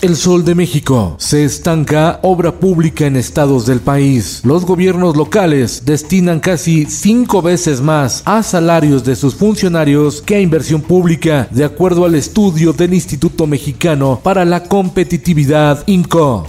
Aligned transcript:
El 0.00 0.14
Sol 0.14 0.44
de 0.44 0.54
México. 0.54 1.16
Se 1.18 1.44
estanca 1.44 2.20
obra 2.22 2.52
pública 2.52 3.06
en 3.06 3.16
estados 3.16 3.66
del 3.66 3.80
país. 3.80 4.42
Los 4.44 4.64
gobiernos 4.64 5.16
locales 5.16 5.84
destinan 5.84 6.38
casi 6.38 6.84
cinco 6.84 7.42
veces 7.42 7.80
más 7.80 8.22
a 8.24 8.44
salarios 8.44 9.02
de 9.02 9.16
sus 9.16 9.34
funcionarios 9.34 10.22
que 10.22 10.36
a 10.36 10.40
inversión 10.40 10.82
pública, 10.82 11.48
de 11.50 11.64
acuerdo 11.64 12.04
al 12.04 12.14
estudio 12.14 12.72
del 12.72 12.94
Instituto 12.94 13.48
Mexicano 13.48 14.20
para 14.22 14.44
la 14.44 14.62
Competitividad 14.62 15.82
INCO. 15.88 16.46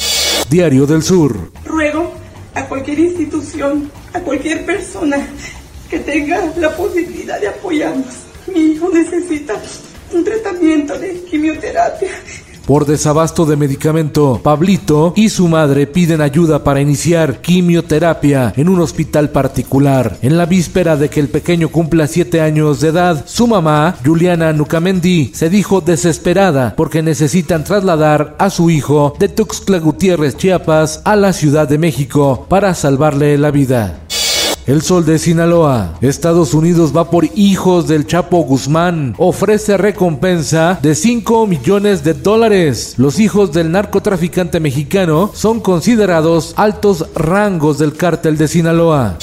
Diario 0.47 0.85
del 0.85 1.01
Sur. 1.01 1.51
Ruego 1.65 2.13
a 2.53 2.65
cualquier 2.65 2.99
institución, 2.99 3.89
a 4.13 4.19
cualquier 4.19 4.63
persona 4.63 5.27
que 5.89 5.97
tenga 5.97 6.53
la 6.57 6.75
posibilidad 6.77 7.41
de 7.41 7.47
apoyarnos. 7.47 8.13
Mi 8.53 8.73
hijo 8.73 8.89
necesita 8.93 9.59
un 10.13 10.23
tratamiento 10.23 10.99
de 10.99 11.23
quimioterapia. 11.23 12.09
Por 12.69 12.85
desabasto 12.85 13.47
de 13.47 13.55
medicamento, 13.55 14.41
Pablito 14.43 15.13
y 15.15 15.29
su 15.29 15.47
madre 15.47 15.87
piden 15.87 16.21
ayuda 16.21 16.63
para 16.63 16.79
iniciar 16.79 17.41
quimioterapia 17.41 18.53
en 18.55 18.69
un 18.69 18.79
hospital 18.79 19.31
particular. 19.31 20.19
En 20.21 20.37
la 20.37 20.45
víspera 20.45 20.95
de 20.95 21.09
que 21.09 21.19
el 21.19 21.29
pequeño 21.29 21.69
cumpla 21.69 22.05
7 22.05 22.41
años 22.41 22.79
de 22.79 22.89
edad, 22.89 23.25
su 23.25 23.47
mamá, 23.47 23.95
Juliana 24.05 24.53
Nucamendi, 24.53 25.31
se 25.33 25.49
dijo 25.49 25.81
desesperada 25.81 26.75
porque 26.77 27.01
necesitan 27.01 27.63
trasladar 27.63 28.35
a 28.37 28.51
su 28.51 28.69
hijo 28.69 29.15
de 29.17 29.29
Tuxtla 29.29 29.79
Gutiérrez, 29.79 30.37
Chiapas, 30.37 31.01
a 31.05 31.15
la 31.15 31.33
Ciudad 31.33 31.67
de 31.67 31.79
México 31.79 32.45
para 32.49 32.75
salvarle 32.75 33.35
la 33.39 33.49
vida. 33.49 34.01
El 34.69 34.83
Sol 34.83 35.03
de 35.03 35.17
Sinaloa. 35.17 35.97
Estados 35.99 36.53
Unidos 36.53 36.95
va 36.95 37.09
por 37.09 37.25
hijos 37.33 37.87
del 37.87 38.05
Chapo 38.05 38.37
Guzmán. 38.41 39.15
Ofrece 39.17 39.77
recompensa 39.77 40.77
de 40.79 40.93
5 40.93 41.47
millones 41.47 42.03
de 42.03 42.13
dólares. 42.13 42.93
Los 42.97 43.19
hijos 43.19 43.51
del 43.51 43.71
narcotraficante 43.71 44.59
mexicano 44.59 45.31
son 45.33 45.59
considerados 45.59 46.53
altos 46.55 47.07
rangos 47.15 47.79
del 47.79 47.95
cártel 47.95 48.37
de 48.37 48.47
Sinaloa. 48.47 49.17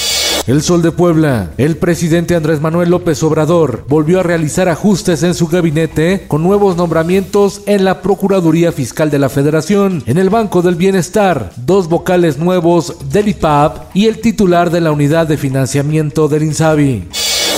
El 0.47 0.63
Sol 0.63 0.81
de 0.81 0.93
Puebla. 0.93 1.51
El 1.59 1.77
presidente 1.77 2.37
Andrés 2.37 2.61
Manuel 2.61 2.91
López 2.91 3.21
Obrador 3.25 3.85
volvió 3.89 4.21
a 4.21 4.23
realizar 4.23 4.69
ajustes 4.69 5.25
en 5.25 5.35
su 5.35 5.49
gabinete 5.49 6.25
con 6.29 6.45
nuevos 6.45 6.77
nombramientos 6.77 7.63
en 7.67 7.85
la 7.85 8.01
Procuraduría 8.01 8.71
Fiscal 8.71 9.11
de 9.11 9.19
la 9.19 9.29
Federación, 9.29 10.05
en 10.07 10.19
el 10.19 10.31
Banco 10.31 10.63
del 10.63 10.77
Bienestar, 10.77 11.51
dos 11.57 11.89
vocales 11.89 12.39
nuevos 12.39 12.97
del 13.11 13.27
IPAP 13.27 13.97
y 13.97 14.07
el 14.07 14.21
titular 14.21 14.71
de 14.71 14.81
la 14.81 14.93
Unidad 14.93 15.27
de 15.27 15.37
Financiamiento 15.37 16.29
del 16.29 16.45
INSABI. 16.45 17.09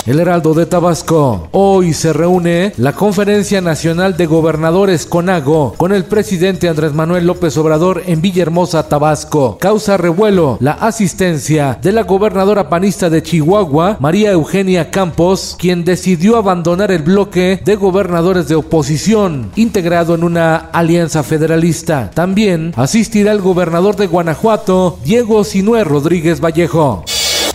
El 0.09 0.19
Heraldo 0.19 0.55
de 0.55 0.65
Tabasco. 0.65 1.49
Hoy 1.51 1.93
se 1.93 2.13
reúne 2.13 2.73
la 2.77 2.93
Conferencia 2.93 3.61
Nacional 3.61 4.17
de 4.17 4.25
Gobernadores 4.25 5.05
CONAGO 5.05 5.75
con 5.77 5.91
el 5.91 6.03
presidente 6.03 6.67
Andrés 6.67 6.95
Manuel 6.95 7.27
López 7.27 7.55
Obrador 7.57 8.01
en 8.07 8.19
Villahermosa, 8.19 8.89
Tabasco. 8.89 9.59
Causa 9.59 9.97
revuelo 9.97 10.57
la 10.61 10.71
asistencia 10.71 11.77
de 11.79 11.91
la 11.91 12.01
gobernadora 12.01 12.69
panista 12.69 13.11
de 13.11 13.21
Chihuahua, 13.21 13.97
María 13.99 14.31
Eugenia 14.31 14.89
Campos, 14.89 15.55
quien 15.59 15.85
decidió 15.85 16.37
abandonar 16.37 16.91
el 16.91 17.03
bloque 17.03 17.61
de 17.63 17.75
gobernadores 17.75 18.47
de 18.47 18.55
oposición, 18.55 19.51
integrado 19.57 20.15
en 20.15 20.23
una 20.23 20.55
alianza 20.55 21.21
federalista. 21.21 22.09
También 22.15 22.73
asistirá 22.77 23.31
el 23.31 23.41
gobernador 23.41 23.95
de 23.95 24.07
Guanajuato, 24.07 24.97
Diego 25.03 25.43
Sinué 25.43 25.83
Rodríguez 25.83 26.41
Vallejo. 26.41 27.03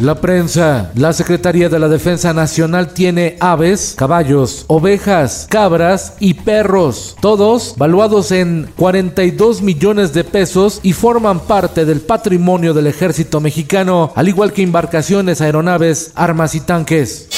La 0.00 0.16
prensa, 0.16 0.90
la 0.96 1.12
Secretaría 1.12 1.68
de 1.68 1.78
la 1.78 1.88
Defensa 1.88 2.32
Nacional 2.32 2.92
tiene 2.92 3.36
aves, 3.38 3.94
caballos, 3.96 4.64
ovejas, 4.66 5.46
cabras 5.48 6.14
y 6.18 6.34
perros, 6.34 7.16
todos 7.20 7.74
valuados 7.76 8.32
en 8.32 8.68
42 8.76 9.62
millones 9.62 10.12
de 10.12 10.24
pesos 10.24 10.80
y 10.82 10.94
forman 10.94 11.38
parte 11.38 11.84
del 11.84 12.00
patrimonio 12.00 12.74
del 12.74 12.88
ejército 12.88 13.40
mexicano, 13.40 14.12
al 14.16 14.28
igual 14.28 14.52
que 14.52 14.62
embarcaciones, 14.62 15.40
aeronaves, 15.40 16.10
armas 16.16 16.56
y 16.56 16.60
tanques. 16.60 17.28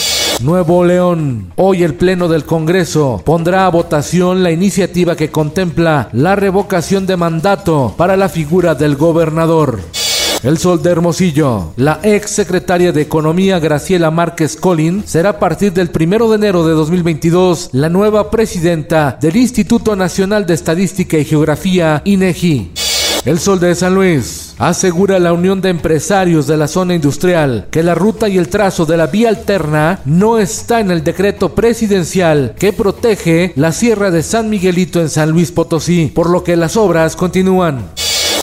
Nuevo 0.41 0.83
León. 0.83 1.53
Hoy 1.57 1.83
el 1.83 1.95
Pleno 1.95 2.27
del 2.27 2.45
Congreso 2.45 3.21
pondrá 3.23 3.67
a 3.67 3.71
votación 3.71 4.43
la 4.43 4.51
iniciativa 4.51 5.15
que 5.15 5.31
contempla 5.31 6.09
la 6.13 6.37
revocación 6.37 7.07
de 7.07 7.19
mandato 7.19 7.95
para 7.99 8.17
la 8.17 8.31
figura 8.31 8.75
del 8.75 8.97
gobernador. 8.97 9.81
El 10.47 10.59
Sol 10.59 10.81
de 10.81 10.91
Hermosillo. 10.93 11.73
La 11.75 11.99
ex 12.05 12.31
secretaria 12.31 12.93
de 12.93 13.03
Economía 13.03 13.59
Graciela 13.59 14.13
Márquez 14.13 14.55
Colín 14.55 15.03
será 15.05 15.31
a 15.31 15.39
partir 15.41 15.73
del 15.73 15.91
primero 15.91 16.31
de 16.31 16.37
enero 16.37 16.65
de 16.65 16.73
2022 16.73 17.71
la 17.73 17.89
nueva 17.89 18.31
presidenta 18.31 19.19
del 19.21 19.35
Instituto 19.35 19.97
Nacional 19.97 20.47
de 20.47 20.55
Estadística 20.55 21.19
y 21.19 21.25
Geografía, 21.25 22.01
INEGI. 22.05 22.71
El 23.25 23.41
Sol 23.41 23.59
de 23.59 23.75
San 23.75 23.97
Luis. 23.97 24.55
Asegura 24.59 25.19
la 25.19 25.33
Unión 25.33 25.61
de 25.61 25.71
Empresarios 25.71 26.47
de 26.47 26.57
la 26.57 26.69
Zona 26.69 26.95
Industrial 26.95 27.67
que 27.69 27.83
la 27.83 27.97
ruta 27.97 28.29
y 28.29 28.39
el 28.39 28.49
trazo 28.49 28.87
de 28.87 28.97
la 28.97 29.09
vía 29.09 29.31
alterna 29.31 29.99
no 30.05 30.39
está 30.39 30.79
en 30.79 30.93
el 30.93 31.03
decreto 31.03 31.57
presidencial 31.57 32.55
que 32.57 32.73
protege 32.73 33.53
la 33.57 33.73
Sierra 33.73 34.13
de 34.13 34.23
San 34.23 34.49
Miguelito 34.49 35.01
en 35.01 35.09
San 35.09 35.33
Luis 35.33 35.51
Potosí, 35.51 36.13
por 36.15 36.31
lo 36.31 36.45
que 36.45 36.55
las 36.55 36.77
obras 36.77 37.17
continúan. 37.17 37.91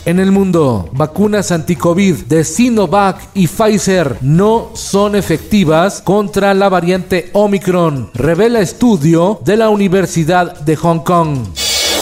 En 0.06 0.20
el 0.20 0.32
mundo, 0.32 0.90
vacunas 0.92 1.50
anti-COVID 1.50 2.26
de 2.26 2.44
Sinovac 2.44 3.22
y 3.32 3.48
Pfizer 3.48 4.18
no 4.20 4.68
son 4.74 5.16
efectivas 5.16 6.02
contra 6.02 6.52
la 6.52 6.68
variante 6.68 7.30
Omicron, 7.32 8.10
revela 8.12 8.60
estudio 8.60 9.40
de 9.42 9.56
la 9.56 9.70
Universidad 9.70 10.60
de 10.60 10.76
Hong 10.76 10.98
Kong. 10.98 11.38